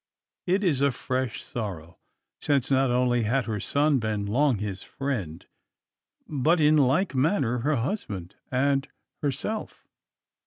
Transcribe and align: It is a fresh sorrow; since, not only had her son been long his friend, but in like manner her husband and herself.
It 0.47 0.63
is 0.63 0.81
a 0.81 0.89
fresh 0.89 1.43
sorrow; 1.43 1.99
since, 2.39 2.71
not 2.71 2.89
only 2.89 3.21
had 3.21 3.45
her 3.45 3.59
son 3.59 3.99
been 3.99 4.25
long 4.25 4.57
his 4.57 4.81
friend, 4.81 5.45
but 6.27 6.59
in 6.59 6.75
like 6.75 7.13
manner 7.13 7.59
her 7.59 7.75
husband 7.75 8.33
and 8.51 8.87
herself. 9.21 9.85